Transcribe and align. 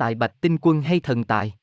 Tại 0.00 0.14
Bạch 0.14 0.40
Tinh 0.40 0.58
Quân 0.60 0.82
hay 0.82 1.00
thần 1.00 1.24
tài? 1.24 1.54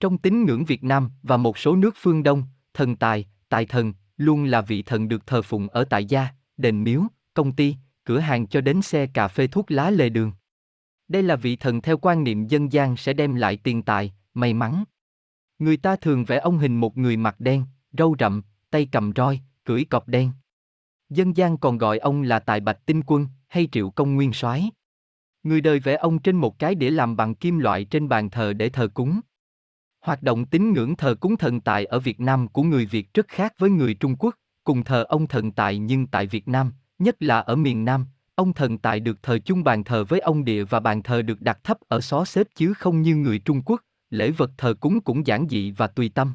Trong 0.00 0.18
tín 0.18 0.44
ngưỡng 0.44 0.64
Việt 0.64 0.84
Nam 0.84 1.10
và 1.22 1.36
một 1.36 1.58
số 1.58 1.76
nước 1.76 1.94
phương 1.96 2.22
Đông, 2.22 2.44
thần 2.74 2.96
tài, 2.96 3.26
tài 3.48 3.66
thần, 3.66 3.92
luôn 4.16 4.44
là 4.44 4.60
vị 4.60 4.82
thần 4.82 5.08
được 5.08 5.26
thờ 5.26 5.42
phụng 5.42 5.68
ở 5.68 5.84
tại 5.84 6.04
gia, 6.04 6.28
đền 6.56 6.84
miếu, 6.84 7.02
công 7.34 7.52
ty, 7.52 7.76
cửa 8.04 8.18
hàng 8.18 8.46
cho 8.46 8.60
đến 8.60 8.82
xe 8.82 9.06
cà 9.06 9.28
phê 9.28 9.46
thuốc 9.46 9.70
lá 9.70 9.90
lề 9.90 10.08
đường. 10.08 10.32
Đây 11.08 11.22
là 11.22 11.36
vị 11.36 11.56
thần 11.56 11.80
theo 11.80 11.98
quan 11.98 12.24
niệm 12.24 12.46
dân 12.46 12.72
gian 12.72 12.96
sẽ 12.96 13.12
đem 13.12 13.34
lại 13.34 13.56
tiền 13.56 13.82
tài, 13.82 14.12
may 14.34 14.54
mắn. 14.54 14.84
Người 15.58 15.76
ta 15.76 15.96
thường 15.96 16.24
vẽ 16.24 16.38
ông 16.38 16.58
hình 16.58 16.76
một 16.76 16.98
người 16.98 17.16
mặt 17.16 17.40
đen, 17.40 17.64
râu 17.98 18.16
rậm, 18.18 18.42
tay 18.70 18.88
cầm 18.92 19.12
roi, 19.16 19.40
cưỡi 19.64 19.84
cọp 19.84 20.08
đen. 20.08 20.30
Dân 21.10 21.36
gian 21.36 21.58
còn 21.58 21.78
gọi 21.78 21.98
ông 21.98 22.22
là 22.22 22.38
Tài 22.38 22.60
Bạch 22.60 22.86
Tinh 22.86 23.02
Quân 23.06 23.26
hay 23.48 23.68
Triệu 23.72 23.90
Công 23.90 24.14
Nguyên 24.14 24.32
Soái. 24.32 24.70
Người 25.42 25.60
đời 25.60 25.78
vẽ 25.78 25.96
ông 25.96 26.18
trên 26.18 26.36
một 26.36 26.58
cái 26.58 26.74
đĩa 26.74 26.90
làm 26.90 27.16
bằng 27.16 27.34
kim 27.34 27.58
loại 27.58 27.84
trên 27.84 28.08
bàn 28.08 28.30
thờ 28.30 28.52
để 28.52 28.68
thờ 28.68 28.88
cúng. 28.94 29.20
Hoạt 30.00 30.22
động 30.22 30.44
tín 30.44 30.72
ngưỡng 30.72 30.96
thờ 30.96 31.14
cúng 31.20 31.36
thần 31.36 31.60
tài 31.60 31.84
ở 31.84 31.98
Việt 31.98 32.20
Nam 32.20 32.48
của 32.48 32.62
người 32.62 32.86
Việt 32.86 33.14
rất 33.14 33.28
khác 33.28 33.54
với 33.58 33.70
người 33.70 33.94
Trung 33.94 34.16
Quốc, 34.18 34.34
cùng 34.64 34.84
thờ 34.84 35.04
ông 35.08 35.26
thần 35.26 35.52
tài 35.52 35.78
nhưng 35.78 36.06
tại 36.06 36.26
Việt 36.26 36.48
Nam, 36.48 36.72
nhất 36.98 37.22
là 37.22 37.40
ở 37.40 37.56
miền 37.56 37.84
Nam, 37.84 38.06
ông 38.34 38.52
thần 38.52 38.78
tài 38.78 39.00
được 39.00 39.22
thờ 39.22 39.38
chung 39.44 39.64
bàn 39.64 39.84
thờ 39.84 40.04
với 40.04 40.20
ông 40.20 40.44
địa 40.44 40.64
và 40.64 40.80
bàn 40.80 41.02
thờ 41.02 41.22
được 41.22 41.40
đặt 41.40 41.64
thấp 41.64 41.78
ở 41.88 42.00
xó 42.00 42.24
xếp 42.24 42.46
chứ 42.54 42.74
không 42.74 43.02
như 43.02 43.16
người 43.16 43.38
Trung 43.38 43.62
Quốc, 43.64 43.80
lễ 44.10 44.30
vật 44.30 44.50
thờ 44.58 44.74
cúng 44.80 45.00
cũng 45.00 45.26
giản 45.26 45.46
dị 45.50 45.70
và 45.70 45.86
tùy 45.86 46.08
tâm. 46.08 46.34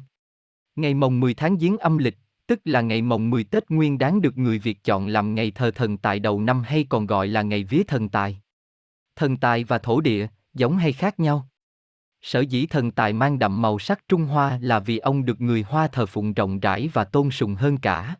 Ngày 0.76 0.94
mồng 0.94 1.20
10 1.20 1.34
tháng 1.34 1.58
Giêng 1.58 1.78
âm 1.78 1.98
lịch, 1.98 2.18
tức 2.46 2.60
là 2.64 2.80
ngày 2.80 3.02
mồng 3.02 3.30
10 3.30 3.44
Tết 3.44 3.70
Nguyên 3.70 3.98
đáng 3.98 4.20
được 4.20 4.38
người 4.38 4.58
Việt 4.58 4.84
chọn 4.84 5.06
làm 5.06 5.34
ngày 5.34 5.50
thờ 5.50 5.70
thần 5.70 5.98
tài 5.98 6.20
đầu 6.20 6.40
năm 6.40 6.62
hay 6.62 6.86
còn 6.88 7.06
gọi 7.06 7.28
là 7.28 7.42
ngày 7.42 7.64
vía 7.64 7.82
thần 7.86 8.08
tài. 8.08 8.40
Thần 9.18 9.36
tài 9.36 9.64
và 9.64 9.78
thổ 9.78 10.00
địa, 10.00 10.26
giống 10.54 10.76
hay 10.76 10.92
khác 10.92 11.20
nhau? 11.20 11.48
Sở 12.22 12.40
dĩ 12.40 12.66
thần 12.66 12.90
tài 12.90 13.12
mang 13.12 13.38
đậm 13.38 13.62
màu 13.62 13.78
sắc 13.78 14.08
Trung 14.08 14.24
Hoa 14.24 14.58
là 14.62 14.78
vì 14.78 14.98
ông 14.98 15.24
được 15.24 15.40
người 15.40 15.62
Hoa 15.62 15.88
thờ 15.88 16.06
phụng 16.06 16.34
rộng 16.34 16.60
rãi 16.60 16.88
và 16.92 17.04
tôn 17.04 17.30
sùng 17.30 17.54
hơn 17.54 17.78
cả. 17.78 18.16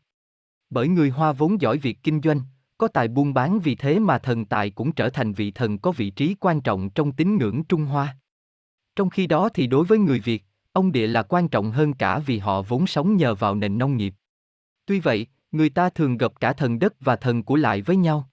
Bởi 0.70 0.88
người 0.88 1.10
Hoa 1.10 1.32
vốn 1.32 1.60
giỏi 1.60 1.78
việc 1.78 1.98
kinh 2.02 2.20
doanh, 2.22 2.40
có 2.78 2.88
tài 2.88 3.08
buôn 3.08 3.34
bán 3.34 3.60
vì 3.60 3.74
thế 3.74 3.98
mà 3.98 4.18
thần 4.18 4.44
tài 4.44 4.70
cũng 4.70 4.92
trở 4.92 5.10
thành 5.10 5.32
vị 5.32 5.50
thần 5.50 5.78
có 5.78 5.92
vị 5.92 6.10
trí 6.10 6.36
quan 6.40 6.60
trọng 6.60 6.90
trong 6.90 7.12
tín 7.12 7.36
ngưỡng 7.36 7.64
Trung 7.64 7.84
Hoa. 7.84 8.16
Trong 8.96 9.10
khi 9.10 9.26
đó 9.26 9.48
thì 9.48 9.66
đối 9.66 9.84
với 9.84 9.98
người 9.98 10.20
Việt, 10.20 10.44
ông 10.72 10.92
địa 10.92 11.06
là 11.06 11.22
quan 11.22 11.48
trọng 11.48 11.70
hơn 11.70 11.94
cả 11.94 12.18
vì 12.18 12.38
họ 12.38 12.62
vốn 12.62 12.86
sống 12.86 13.16
nhờ 13.16 13.34
vào 13.34 13.54
nền 13.54 13.78
nông 13.78 13.96
nghiệp. 13.96 14.14
Tuy 14.86 15.00
vậy, 15.00 15.26
người 15.52 15.70
ta 15.70 15.90
thường 15.90 16.16
gặp 16.16 16.32
cả 16.40 16.52
thần 16.52 16.78
đất 16.78 16.94
và 17.00 17.16
thần 17.16 17.42
của 17.42 17.56
lại 17.56 17.82
với 17.82 17.96
nhau. 17.96 18.30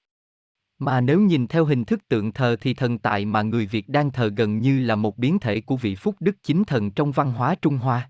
Mà 0.79 1.01
nếu 1.01 1.19
nhìn 1.19 1.47
theo 1.47 1.65
hình 1.65 1.85
thức 1.85 2.07
tượng 2.07 2.31
thờ 2.31 2.55
thì 2.61 2.73
thần 2.73 2.97
tài 2.97 3.25
mà 3.25 3.41
người 3.41 3.65
Việt 3.65 3.89
đang 3.89 4.11
thờ 4.11 4.31
gần 4.35 4.59
như 4.59 4.79
là 4.79 4.95
một 4.95 5.17
biến 5.17 5.39
thể 5.39 5.61
của 5.61 5.77
vị 5.77 5.95
phúc 5.95 6.15
đức 6.19 6.43
chính 6.43 6.63
thần 6.63 6.91
trong 6.91 7.11
văn 7.11 7.31
hóa 7.31 7.55
Trung 7.55 7.77
Hoa. 7.77 8.09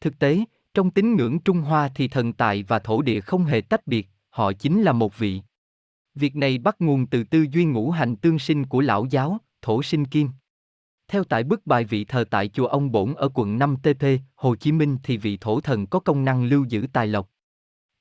Thực 0.00 0.18
tế, 0.18 0.44
trong 0.74 0.90
tín 0.90 1.16
ngưỡng 1.16 1.38
Trung 1.38 1.60
Hoa 1.60 1.90
thì 1.94 2.08
thần 2.08 2.32
tài 2.32 2.62
và 2.62 2.78
thổ 2.78 3.02
địa 3.02 3.20
không 3.20 3.44
hề 3.44 3.60
tách 3.60 3.86
biệt, 3.86 4.08
họ 4.30 4.52
chính 4.52 4.82
là 4.82 4.92
một 4.92 5.18
vị. 5.18 5.42
Việc 6.14 6.36
này 6.36 6.58
bắt 6.58 6.76
nguồn 6.78 7.06
từ 7.06 7.24
tư 7.24 7.46
duy 7.52 7.64
ngũ 7.64 7.90
hành 7.90 8.16
tương 8.16 8.38
sinh 8.38 8.66
của 8.66 8.80
lão 8.80 9.06
giáo, 9.10 9.38
thổ 9.62 9.82
sinh 9.82 10.04
kim. 10.04 10.28
Theo 11.08 11.24
tại 11.24 11.44
bức 11.44 11.66
bài 11.66 11.84
vị 11.84 12.04
thờ 12.04 12.24
tại 12.30 12.48
chùa 12.48 12.66
ông 12.66 12.92
Bổn 12.92 13.14
ở 13.14 13.28
quận 13.34 13.58
5 13.58 13.76
TP, 13.82 14.04
Hồ 14.34 14.56
Chí 14.56 14.72
Minh 14.72 14.98
thì 15.02 15.16
vị 15.16 15.38
thổ 15.40 15.60
thần 15.60 15.86
có 15.86 16.00
công 16.00 16.24
năng 16.24 16.44
lưu 16.44 16.64
giữ 16.64 16.86
tài 16.92 17.06
lộc. 17.06 17.30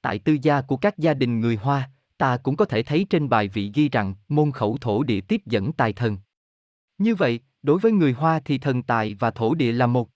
Tại 0.01 0.19
tư 0.19 0.37
gia 0.41 0.61
của 0.61 0.77
các 0.77 0.97
gia 0.97 1.13
đình 1.13 1.39
người 1.39 1.55
Hoa, 1.55 1.89
ta 2.23 2.37
cũng 2.37 2.55
có 2.55 2.65
thể 2.65 2.83
thấy 2.83 3.05
trên 3.09 3.29
bài 3.29 3.47
vị 3.47 3.71
ghi 3.73 3.89
rằng 3.89 4.13
môn 4.29 4.51
khẩu 4.51 4.77
thổ 4.81 5.03
địa 5.03 5.21
tiếp 5.21 5.41
dẫn 5.45 5.73
tài 5.73 5.93
thần. 5.93 6.17
Như 6.97 7.15
vậy, 7.15 7.39
đối 7.63 7.79
với 7.79 7.91
người 7.91 8.13
Hoa 8.13 8.39
thì 8.45 8.57
thần 8.57 8.83
tài 8.83 9.13
và 9.13 9.31
thổ 9.31 9.53
địa 9.53 9.71
là 9.71 9.87
một. 9.87 10.09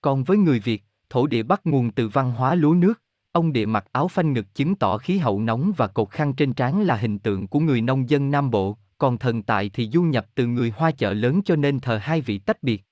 Còn 0.00 0.24
với 0.24 0.36
người 0.36 0.60
Việt, 0.60 0.84
thổ 1.10 1.26
địa 1.26 1.42
bắt 1.42 1.60
nguồn 1.64 1.90
từ 1.90 2.08
văn 2.08 2.32
hóa 2.32 2.54
lúa 2.54 2.74
nước, 2.74 3.02
ông 3.32 3.52
địa 3.52 3.66
mặc 3.66 3.84
áo 3.92 4.08
phanh 4.08 4.32
ngực 4.32 4.54
chứng 4.54 4.74
tỏ 4.74 4.98
khí 4.98 5.18
hậu 5.18 5.40
nóng 5.40 5.72
và 5.76 5.86
cột 5.86 6.10
khăn 6.10 6.34
trên 6.34 6.52
trán 6.52 6.82
là 6.82 6.96
hình 6.96 7.18
tượng 7.18 7.46
của 7.46 7.60
người 7.60 7.80
nông 7.80 8.10
dân 8.10 8.30
Nam 8.30 8.50
Bộ, 8.50 8.78
còn 8.98 9.18
thần 9.18 9.42
tài 9.42 9.70
thì 9.70 9.90
du 9.92 10.02
nhập 10.02 10.26
từ 10.34 10.46
người 10.46 10.72
Hoa 10.76 10.90
chợ 10.90 11.12
lớn 11.12 11.40
cho 11.44 11.56
nên 11.56 11.80
thờ 11.80 11.98
hai 12.02 12.20
vị 12.20 12.38
tách 12.38 12.62
biệt. 12.62 12.84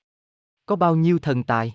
Có 0.65 0.75
bao 0.75 0.95
nhiêu 0.95 1.19
thần 1.19 1.43
tài? 1.43 1.73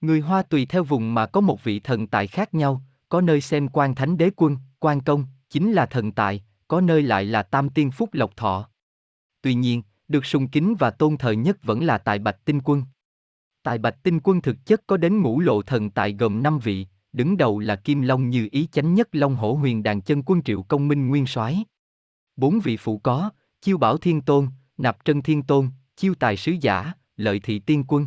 Người 0.00 0.20
Hoa 0.20 0.42
tùy 0.42 0.66
theo 0.66 0.84
vùng 0.84 1.14
mà 1.14 1.26
có 1.26 1.40
một 1.40 1.64
vị 1.64 1.80
thần 1.80 2.06
tài 2.06 2.26
khác 2.26 2.54
nhau, 2.54 2.82
có 3.08 3.20
nơi 3.20 3.40
xem 3.40 3.68
quan 3.68 3.94
thánh 3.94 4.16
đế 4.16 4.30
quân, 4.36 4.56
quan 4.78 5.00
công, 5.00 5.26
chính 5.52 5.72
là 5.72 5.86
thần 5.86 6.12
tài, 6.12 6.42
có 6.68 6.80
nơi 6.80 7.02
lại 7.02 7.24
là 7.24 7.42
tam 7.42 7.68
tiên 7.68 7.90
phúc 7.90 8.10
lộc 8.12 8.36
thọ. 8.36 8.68
Tuy 9.42 9.54
nhiên, 9.54 9.82
được 10.08 10.26
sùng 10.26 10.48
kính 10.48 10.74
và 10.78 10.90
tôn 10.90 11.16
thờ 11.16 11.32
nhất 11.32 11.62
vẫn 11.62 11.84
là 11.84 11.98
tại 11.98 12.18
Bạch 12.18 12.44
Tinh 12.44 12.60
Quân. 12.64 12.84
Tại 13.62 13.78
Bạch 13.78 14.02
Tinh 14.02 14.20
Quân 14.24 14.40
thực 14.40 14.56
chất 14.66 14.86
có 14.86 14.96
đến 14.96 15.22
ngũ 15.22 15.40
lộ 15.40 15.62
thần 15.62 15.90
tại 15.90 16.12
gồm 16.12 16.42
5 16.42 16.58
vị, 16.58 16.86
đứng 17.12 17.36
đầu 17.36 17.58
là 17.58 17.76
Kim 17.76 18.02
Long 18.02 18.30
như 18.30 18.48
ý 18.52 18.68
chánh 18.72 18.94
nhất 18.94 19.08
Long 19.12 19.36
Hổ 19.36 19.54
Huyền 19.54 19.82
Đàn 19.82 20.00
Chân 20.00 20.22
Quân 20.22 20.42
Triệu 20.42 20.62
Công 20.62 20.88
Minh 20.88 21.08
Nguyên 21.08 21.26
Soái. 21.26 21.64
Bốn 22.36 22.60
vị 22.60 22.76
phụ 22.76 22.98
có, 22.98 23.30
Chiêu 23.60 23.78
Bảo 23.78 23.96
Thiên 23.96 24.20
Tôn, 24.20 24.48
Nạp 24.76 24.98
Trân 25.04 25.22
Thiên 25.22 25.42
Tôn, 25.42 25.68
Chiêu 25.96 26.14
Tài 26.14 26.36
Sứ 26.36 26.52
Giả, 26.60 26.92
Lợi 27.16 27.40
Thị 27.40 27.58
Tiên 27.58 27.84
Quân. 27.88 28.06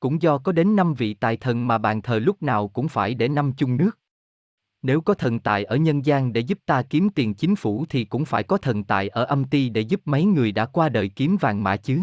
Cũng 0.00 0.22
do 0.22 0.38
có 0.38 0.52
đến 0.52 0.76
năm 0.76 0.94
vị 0.94 1.14
tài 1.14 1.36
thần 1.36 1.66
mà 1.66 1.78
bàn 1.78 2.02
thờ 2.02 2.18
lúc 2.18 2.42
nào 2.42 2.68
cũng 2.68 2.88
phải 2.88 3.14
để 3.14 3.28
năm 3.28 3.52
chung 3.56 3.76
nước. 3.76 3.98
Nếu 4.82 5.00
có 5.00 5.14
thần 5.14 5.38
tài 5.38 5.64
ở 5.64 5.76
nhân 5.76 6.06
gian 6.06 6.32
để 6.32 6.40
giúp 6.40 6.58
ta 6.66 6.82
kiếm 6.82 7.08
tiền 7.10 7.34
chính 7.34 7.56
phủ 7.56 7.84
thì 7.88 8.04
cũng 8.04 8.24
phải 8.24 8.42
có 8.42 8.56
thần 8.56 8.84
tài 8.84 9.08
ở 9.08 9.24
âm 9.24 9.44
ti 9.44 9.68
để 9.68 9.80
giúp 9.80 10.00
mấy 10.04 10.24
người 10.24 10.52
đã 10.52 10.66
qua 10.66 10.88
đời 10.88 11.08
kiếm 11.08 11.36
vàng 11.36 11.62
mã 11.62 11.76
chứ. 11.76 12.00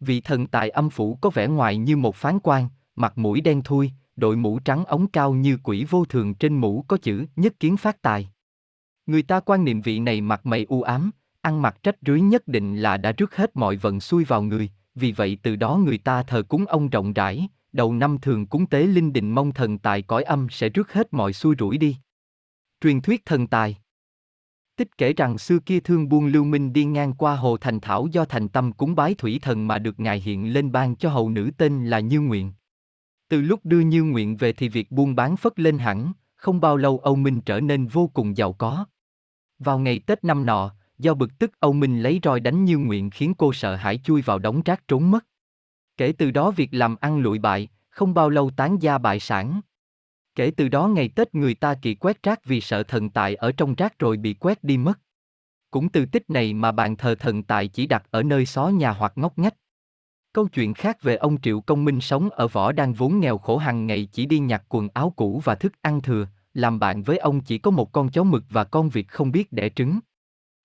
Vị 0.00 0.20
thần 0.20 0.46
tài 0.46 0.70
âm 0.70 0.90
phủ 0.90 1.18
có 1.20 1.30
vẻ 1.30 1.46
ngoài 1.46 1.76
như 1.76 1.96
một 1.96 2.16
phán 2.16 2.38
quan, 2.42 2.68
mặt 2.96 3.18
mũi 3.18 3.40
đen 3.40 3.62
thui, 3.62 3.90
đội 4.16 4.36
mũ 4.36 4.58
trắng 4.58 4.84
ống 4.84 5.06
cao 5.06 5.32
như 5.32 5.58
quỷ 5.62 5.86
vô 5.90 6.04
thường 6.04 6.34
trên 6.34 6.56
mũ 6.56 6.84
có 6.88 6.96
chữ 6.96 7.26
nhất 7.36 7.60
kiến 7.60 7.76
phát 7.76 8.02
tài. 8.02 8.30
Người 9.06 9.22
ta 9.22 9.40
quan 9.40 9.64
niệm 9.64 9.80
vị 9.80 9.98
này 9.98 10.20
mặt 10.20 10.46
mày 10.46 10.66
u 10.68 10.82
ám, 10.82 11.10
ăn 11.40 11.62
mặc 11.62 11.82
trách 11.82 11.96
rưới 12.06 12.20
nhất 12.20 12.48
định 12.48 12.76
là 12.76 12.96
đã 12.96 13.12
rước 13.12 13.36
hết 13.36 13.56
mọi 13.56 13.76
vận 13.76 14.00
xui 14.00 14.24
vào 14.24 14.42
người, 14.42 14.70
vì 14.94 15.12
vậy 15.12 15.38
từ 15.42 15.56
đó 15.56 15.76
người 15.76 15.98
ta 15.98 16.22
thờ 16.22 16.42
cúng 16.42 16.66
ông 16.66 16.88
rộng 16.88 17.12
rãi, 17.12 17.48
đầu 17.72 17.92
năm 17.92 18.18
thường 18.22 18.46
cúng 18.46 18.66
tế 18.66 18.86
linh 18.86 19.12
đình 19.12 19.34
mong 19.34 19.52
thần 19.52 19.78
tài 19.78 20.02
cõi 20.02 20.22
âm 20.22 20.46
sẽ 20.50 20.68
rước 20.68 20.92
hết 20.92 21.12
mọi 21.12 21.32
xui 21.32 21.54
rủi 21.58 21.78
đi. 21.78 21.96
Truyền 22.80 23.00
thuyết 23.00 23.24
thần 23.24 23.46
tài 23.46 23.76
Tích 24.76 24.98
kể 24.98 25.12
rằng 25.12 25.38
xưa 25.38 25.58
kia 25.58 25.80
thương 25.80 26.08
buôn 26.08 26.26
lưu 26.26 26.44
minh 26.44 26.72
đi 26.72 26.84
ngang 26.84 27.12
qua 27.12 27.36
hồ 27.36 27.56
thành 27.56 27.80
thảo 27.80 28.06
do 28.12 28.24
thành 28.24 28.48
tâm 28.48 28.72
cúng 28.72 28.94
bái 28.94 29.14
thủy 29.14 29.38
thần 29.42 29.68
mà 29.68 29.78
được 29.78 30.00
ngài 30.00 30.20
hiện 30.20 30.52
lên 30.52 30.72
ban 30.72 30.96
cho 30.96 31.10
hầu 31.10 31.30
nữ 31.30 31.50
tên 31.58 31.86
là 31.86 32.00
Như 32.00 32.20
Nguyện. 32.20 32.52
Từ 33.28 33.40
lúc 33.40 33.60
đưa 33.64 33.80
Như 33.80 34.02
Nguyện 34.02 34.36
về 34.36 34.52
thì 34.52 34.68
việc 34.68 34.90
buôn 34.90 35.14
bán 35.14 35.36
phất 35.36 35.60
lên 35.60 35.78
hẳn, 35.78 36.12
không 36.36 36.60
bao 36.60 36.76
lâu 36.76 36.98
Âu 36.98 37.16
Minh 37.16 37.40
trở 37.40 37.60
nên 37.60 37.86
vô 37.86 38.10
cùng 38.14 38.36
giàu 38.36 38.52
có. 38.52 38.84
Vào 39.58 39.78
ngày 39.78 39.98
Tết 39.98 40.24
năm 40.24 40.46
nọ, 40.46 40.74
do 40.98 41.14
bực 41.14 41.38
tức 41.38 41.60
Âu 41.60 41.72
Minh 41.72 42.02
lấy 42.02 42.20
roi 42.22 42.40
đánh 42.40 42.64
Như 42.64 42.78
Nguyện 42.78 43.10
khiến 43.10 43.34
cô 43.38 43.52
sợ 43.52 43.76
hãi 43.76 44.00
chui 44.04 44.22
vào 44.22 44.38
đống 44.38 44.62
rác 44.64 44.88
trốn 44.88 45.10
mất. 45.10 45.26
Kể 46.00 46.12
từ 46.18 46.30
đó 46.30 46.50
việc 46.50 46.68
làm 46.72 46.96
ăn 47.00 47.18
lụi 47.18 47.38
bại, 47.38 47.68
không 47.90 48.14
bao 48.14 48.30
lâu 48.30 48.50
tán 48.56 48.82
gia 48.82 48.98
bại 48.98 49.20
sản. 49.20 49.60
Kể 50.34 50.50
từ 50.56 50.68
đó 50.68 50.88
ngày 50.88 51.08
Tết 51.08 51.34
người 51.34 51.54
ta 51.54 51.74
kỳ 51.74 51.94
quét 51.94 52.22
rác 52.22 52.44
vì 52.44 52.60
sợ 52.60 52.82
thần 52.82 53.10
tài 53.10 53.34
ở 53.34 53.52
trong 53.52 53.74
rác 53.74 53.98
rồi 53.98 54.16
bị 54.16 54.34
quét 54.34 54.64
đi 54.64 54.76
mất. 54.76 54.98
Cũng 55.70 55.88
từ 55.88 56.06
tích 56.06 56.30
này 56.30 56.54
mà 56.54 56.72
bàn 56.72 56.96
thờ 56.96 57.14
thần 57.14 57.42
tài 57.42 57.68
chỉ 57.68 57.86
đặt 57.86 58.06
ở 58.10 58.22
nơi 58.22 58.46
xó 58.46 58.68
nhà 58.68 58.90
hoặc 58.90 59.12
ngóc 59.16 59.38
ngách. 59.38 59.54
Câu 60.32 60.48
chuyện 60.48 60.74
khác 60.74 61.02
về 61.02 61.16
ông 61.16 61.40
Triệu 61.40 61.60
Công 61.60 61.84
Minh 61.84 62.00
sống 62.00 62.30
ở 62.30 62.48
võ 62.48 62.72
đang 62.72 62.92
vốn 62.92 63.20
nghèo 63.20 63.38
khổ 63.38 63.56
hàng 63.56 63.86
ngày 63.86 64.08
chỉ 64.12 64.26
đi 64.26 64.38
nhặt 64.38 64.64
quần 64.68 64.88
áo 64.94 65.12
cũ 65.16 65.40
và 65.44 65.54
thức 65.54 65.72
ăn 65.82 66.00
thừa, 66.00 66.26
làm 66.54 66.78
bạn 66.78 67.02
với 67.02 67.18
ông 67.18 67.40
chỉ 67.40 67.58
có 67.58 67.70
một 67.70 67.92
con 67.92 68.10
chó 68.10 68.22
mực 68.22 68.44
và 68.50 68.64
con 68.64 68.88
vịt 68.88 69.08
không 69.08 69.32
biết 69.32 69.52
đẻ 69.52 69.68
trứng. 69.68 69.98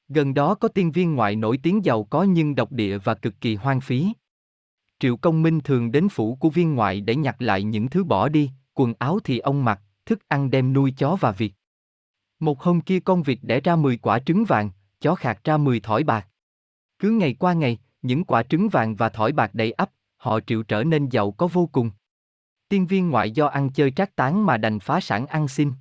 Gần 0.07 0.33
đó 0.33 0.55
có 0.55 0.67
tiên 0.67 0.91
viên 0.91 1.15
ngoại 1.15 1.35
nổi 1.35 1.59
tiếng 1.63 1.85
giàu 1.85 2.03
có 2.03 2.23
nhưng 2.23 2.55
độc 2.55 2.71
địa 2.71 2.97
và 2.97 3.13
cực 3.13 3.41
kỳ 3.41 3.55
hoang 3.55 3.81
phí. 3.81 4.13
Triệu 4.99 5.17
Công 5.17 5.43
Minh 5.43 5.59
thường 5.59 5.91
đến 5.91 6.09
phủ 6.09 6.35
của 6.35 6.49
viên 6.49 6.75
ngoại 6.75 7.01
để 7.01 7.15
nhặt 7.15 7.41
lại 7.41 7.63
những 7.63 7.89
thứ 7.89 8.03
bỏ 8.03 8.29
đi, 8.29 8.51
quần 8.73 8.93
áo 8.99 9.19
thì 9.23 9.39
ông 9.39 9.65
mặc, 9.65 9.81
thức 10.05 10.19
ăn 10.27 10.51
đem 10.51 10.73
nuôi 10.73 10.93
chó 10.97 11.15
và 11.15 11.31
vịt. 11.31 11.51
Một 12.39 12.61
hôm 12.61 12.81
kia 12.81 12.99
con 12.99 13.23
vịt 13.23 13.39
đẻ 13.41 13.59
ra 13.59 13.75
10 13.75 13.97
quả 13.97 14.19
trứng 14.19 14.45
vàng, 14.45 14.69
chó 15.01 15.15
khạc 15.15 15.43
ra 15.43 15.57
10 15.57 15.79
thỏi 15.79 16.03
bạc. 16.03 16.27
Cứ 16.99 17.09
ngày 17.09 17.33
qua 17.33 17.53
ngày, 17.53 17.77
những 18.01 18.23
quả 18.23 18.43
trứng 18.43 18.69
vàng 18.69 18.95
và 18.95 19.09
thỏi 19.09 19.31
bạc 19.31 19.55
đầy 19.55 19.71
ắp, 19.71 19.89
họ 20.17 20.39
triệu 20.47 20.63
trở 20.63 20.83
nên 20.83 21.09
giàu 21.09 21.31
có 21.31 21.47
vô 21.47 21.69
cùng. 21.71 21.91
Tiên 22.69 22.87
viên 22.87 23.09
ngoại 23.09 23.31
do 23.31 23.47
ăn 23.47 23.69
chơi 23.69 23.91
trác 23.91 24.15
tán 24.15 24.45
mà 24.45 24.57
đành 24.57 24.79
phá 24.79 24.99
sản 24.99 25.27
ăn 25.27 25.47
xin. 25.47 25.71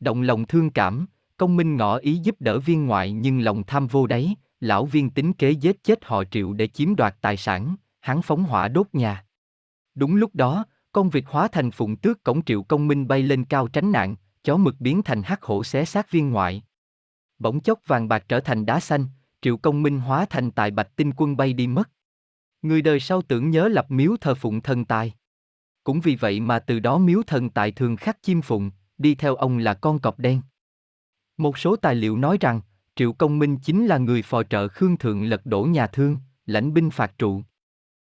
Động 0.00 0.22
lòng 0.22 0.46
thương 0.46 0.70
cảm, 0.70 1.06
công 1.36 1.56
minh 1.56 1.76
ngỏ 1.76 1.96
ý 1.96 2.16
giúp 2.16 2.36
đỡ 2.40 2.58
viên 2.58 2.86
ngoại 2.86 3.12
nhưng 3.12 3.40
lòng 3.40 3.62
tham 3.66 3.86
vô 3.86 4.06
đáy, 4.06 4.34
lão 4.60 4.86
viên 4.86 5.10
tính 5.10 5.32
kế 5.32 5.50
giết 5.50 5.84
chết 5.84 6.04
họ 6.04 6.24
triệu 6.24 6.52
để 6.52 6.66
chiếm 6.66 6.96
đoạt 6.96 7.16
tài 7.20 7.36
sản, 7.36 7.76
hắn 8.04 8.22
phóng 8.22 8.44
hỏa 8.44 8.68
đốt 8.68 8.86
nhà. 8.92 9.24
Đúng 9.94 10.16
lúc 10.16 10.34
đó, 10.34 10.64
con 10.92 11.10
vịt 11.10 11.24
hóa 11.26 11.48
thành 11.48 11.70
phụng 11.70 11.96
tước 11.96 12.24
cổng 12.24 12.44
triệu 12.44 12.62
công 12.62 12.88
minh 12.88 13.08
bay 13.08 13.22
lên 13.22 13.44
cao 13.44 13.68
tránh 13.68 13.92
nạn, 13.92 14.16
chó 14.42 14.56
mực 14.56 14.80
biến 14.80 15.02
thành 15.02 15.22
hắc 15.22 15.42
hổ 15.42 15.64
xé 15.64 15.84
xác 15.84 16.10
viên 16.10 16.30
ngoại. 16.30 16.62
Bỗng 17.38 17.60
chốc 17.60 17.78
vàng 17.86 18.08
bạc 18.08 18.24
trở 18.28 18.40
thành 18.40 18.66
đá 18.66 18.80
xanh, 18.80 19.06
triệu 19.42 19.56
công 19.56 19.82
minh 19.82 20.00
hóa 20.00 20.26
thành 20.30 20.50
tài 20.50 20.70
bạch 20.70 20.96
tinh 20.96 21.12
quân 21.16 21.36
bay 21.36 21.52
đi 21.52 21.66
mất. 21.66 21.90
Người 22.62 22.82
đời 22.82 23.00
sau 23.00 23.22
tưởng 23.22 23.50
nhớ 23.50 23.68
lập 23.68 23.90
miếu 23.90 24.16
thờ 24.20 24.34
phụng 24.34 24.60
thần 24.60 24.84
tài. 24.84 25.14
Cũng 25.84 26.00
vì 26.00 26.16
vậy 26.16 26.40
mà 26.40 26.58
từ 26.58 26.78
đó 26.80 26.98
miếu 26.98 27.22
thần 27.26 27.50
tài 27.50 27.72
thường 27.72 27.96
khắc 27.96 28.22
chim 28.22 28.42
phụng, 28.42 28.70
đi 28.98 29.14
theo 29.14 29.34
ông 29.34 29.58
là 29.58 29.74
con 29.74 29.98
cọp 29.98 30.18
đen. 30.18 30.40
Một 31.36 31.58
số 31.58 31.76
tài 31.76 31.94
liệu 31.94 32.16
nói 32.16 32.38
rằng, 32.40 32.60
Triệu 32.96 33.12
Công 33.12 33.38
Minh 33.38 33.58
chính 33.58 33.86
là 33.86 33.98
người 33.98 34.22
phò 34.22 34.42
trợ 34.42 34.68
Khương 34.68 34.96
Thượng 34.96 35.24
lật 35.24 35.46
đổ 35.46 35.62
nhà 35.62 35.86
Thương, 35.86 36.16
lãnh 36.46 36.74
binh 36.74 36.90
phạt 36.90 37.18
trụ. 37.18 37.42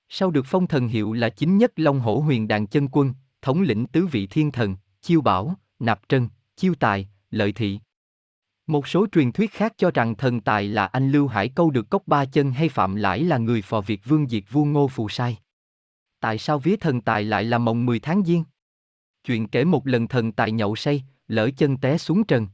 Sau 0.09 0.31
được 0.31 0.47
phong 0.47 0.67
thần 0.67 0.89
hiệu 0.89 1.13
là 1.13 1.29
chính 1.29 1.59
nhất 1.59 1.73
Long 1.77 2.01
Hổ 2.01 2.17
Huyền 2.17 2.49
Đàn 2.49 2.67
Chân 2.67 2.89
Quân, 2.89 3.15
thống 3.43 3.63
lĩnh 3.63 3.87
tứ 3.87 4.07
vị 4.07 4.27
thiên 4.27 4.53
thần, 4.53 4.77
Chiêu 5.01 5.21
Bảo, 5.21 5.55
Nạp 5.79 6.01
Trân, 6.09 6.29
Chiêu 6.57 6.75
Tài, 6.75 7.09
Lợi 7.31 7.53
Thị. 7.53 7.81
Một 8.67 8.89
số 8.89 9.07
truyền 9.13 9.33
thuyết 9.33 9.53
khác 9.53 9.73
cho 9.77 9.91
rằng 9.91 10.15
thần 10.15 10.41
tài 10.41 10.69
là 10.69 10.87
anh 10.87 11.11
Lưu 11.11 11.27
Hải 11.27 11.49
câu 11.49 11.71
được 11.71 11.91
cốc 11.91 12.03
ba 12.07 12.25
chân 12.25 12.53
hay 12.53 12.69
Phạm 12.69 12.95
Lãi 12.95 13.25
là 13.25 13.39
người 13.39 13.63
phò 13.63 13.81
Việt 13.81 14.01
vương 14.05 14.29
diệt 14.29 14.43
vua 14.51 14.65
Ngô 14.65 14.89
Phù 14.89 15.09
Sai. 15.09 15.39
Tại 16.21 16.39
sao 16.39 16.59
vía 16.59 16.77
thần 16.77 17.01
tài 17.01 17.25
lại 17.25 17.45
là 17.45 17.59
mồng 17.59 17.87
10 17.87 18.01
tháng 18.01 18.25
giêng? 18.25 18.45
Chuyện 19.25 19.49
kể 19.49 19.65
một 19.65 19.87
lần 19.87 20.09
thần 20.09 20.33
tài 20.33 20.53
nhậu 20.53 20.77
say, 20.77 21.05
lỡ 21.29 21.51
chân 21.57 21.77
té 21.77 21.99
xuống 21.99 22.25
trần. 22.25 22.49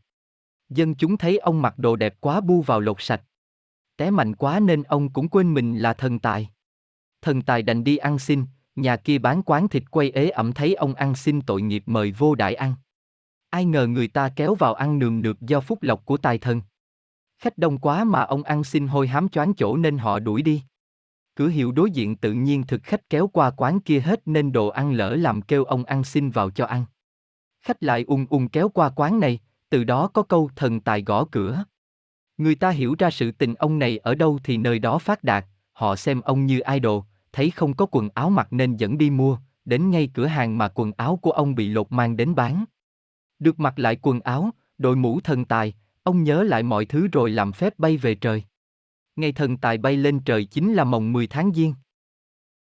Dân 0.69 0.95
chúng 0.95 1.17
thấy 1.17 1.39
ông 1.39 1.63
mặc 1.63 1.79
đồ 1.79 1.97
đẹp 1.97 2.15
quá 2.21 2.41
bu 2.41 2.63
vào 2.63 2.81
lột 2.81 2.97
sạch. 2.99 3.23
Té 3.97 4.11
mạnh 4.11 4.35
quá 4.35 4.61
nên 4.61 4.83
ông 4.83 5.13
cũng 5.13 5.29
quên 5.29 5.55
mình 5.55 5.79
là 5.79 5.93
thần 5.93 6.19
tài. 6.19 6.51
Thần 7.23 7.43
tài 7.43 7.63
đành 7.63 7.85
đi 7.85 7.97
ăn 7.97 8.19
xin, 8.19 8.45
nhà 8.77 8.97
kia 8.97 9.19
bán 9.19 9.43
quán 9.43 9.69
thịt 9.69 9.91
quay 9.91 10.11
ế 10.11 10.29
ẩm 10.29 10.53
thấy 10.53 10.75
ông 10.75 10.95
ăn 10.95 11.15
xin 11.15 11.41
tội 11.41 11.63
nghiệp 11.63 11.83
mời 11.87 12.13
vô 12.13 12.35
đại 12.35 12.55
ăn. 12.55 12.75
Ai 13.51 13.65
ngờ 13.65 13.87
người 13.87 14.09
ta 14.09 14.29
kéo 14.37 14.55
vào 14.55 14.75
ăn 14.75 14.99
nườm 14.99 15.23
được 15.23 15.41
do 15.41 15.61
phúc 15.61 15.83
lộc 15.83 16.05
của 16.05 16.17
tài 16.17 16.39
thần. 16.39 16.61
Khách 17.39 17.59
đông 17.59 17.79
quá 17.79 18.05
mà 18.05 18.23
ông 18.23 18.43
ăn 18.43 18.65
xin 18.65 18.87
hôi 18.87 19.09
hám 19.09 19.29
choáng 19.29 19.55
chỗ 19.55 19.77
nên 19.77 19.99
họ 19.99 20.19
đuổi 20.19 20.43
đi. 20.43 20.63
Cửa 21.35 21.49
hiệu 21.49 21.73
đối 21.73 21.91
diện 21.91 22.17
tự 22.17 22.33
nhiên 22.33 22.67
thực 22.67 22.83
khách 22.83 23.11
kéo 23.11 23.27
qua 23.27 23.51
quán 23.51 23.81
kia 23.81 24.01
hết 24.01 24.21
nên 24.27 24.53
đồ 24.53 24.69
ăn 24.69 24.93
lỡ 24.93 25.17
làm 25.17 25.43
kêu 25.43 25.65
ông 25.65 25.85
ăn 25.85 26.05
xin 26.05 26.31
vào 26.31 26.51
cho 26.51 26.67
ăn. 26.67 26.85
Khách 27.61 27.83
lại 27.83 28.05
ung 28.09 28.27
ung 28.31 28.49
kéo 28.49 28.69
qua 28.69 28.91
quán 28.91 29.21
này, 29.21 29.39
từ 29.69 29.85
đó 29.85 30.09
có 30.09 30.23
câu 30.23 30.51
thần 30.57 30.81
tài 30.81 31.03
gõ 31.03 31.25
cửa. 31.25 31.65
Người 32.37 32.55
ta 32.55 32.71
hiểu 32.71 32.95
ra 32.99 33.11
sự 33.11 33.31
tình 33.31 33.55
ông 33.55 33.79
này 33.79 33.99
ở 33.99 34.15
đâu 34.15 34.39
thì 34.45 34.57
nơi 34.57 34.79
đó 34.79 34.99
phát 34.99 35.25
đạt, 35.25 35.47
họ 35.73 35.97
xem 35.97 36.21
ông 36.21 36.47
như 36.47 36.61
idol, 36.75 37.03
thấy 37.33 37.51
không 37.51 37.77
có 37.77 37.87
quần 37.87 38.09
áo 38.15 38.31
mặc 38.31 38.49
nên 38.51 38.77
dẫn 38.77 38.99
đi 38.99 39.11
mua, 39.11 39.39
đến 39.65 39.91
ngay 39.91 40.11
cửa 40.15 40.27
hàng 40.27 40.59
mà 40.59 40.69
quần 40.69 40.93
áo 40.97 41.19
của 41.23 41.31
ông 41.31 41.55
bị 41.55 41.69
lột 41.69 41.93
mang 41.93 42.17
đến 42.17 42.35
bán. 42.35 42.65
Được 43.39 43.61
mặc 43.61 43.79
lại 43.79 43.97
quần 44.03 44.21
áo, 44.21 44.51
đội 44.79 44.97
mũ 44.97 45.21
thần 45.21 45.45
tài, 45.45 45.75
ông 46.03 46.25
nhớ 46.25 46.43
lại 46.43 46.63
mọi 46.63 46.85
thứ 46.85 47.09
rồi 47.13 47.31
làm 47.31 47.53
phép 47.53 47.79
bay 47.79 47.97
về 47.97 48.15
trời. 48.15 48.45
Ngày 49.17 49.33
thần 49.33 49.57
tài 49.57 49.79
bay 49.79 49.97
lên 49.97 50.21
trời 50.21 50.45
chính 50.45 50.75
là 50.75 50.85
mồng 50.85 51.13
10 51.13 51.27
tháng 51.27 51.53
giêng. 51.55 51.75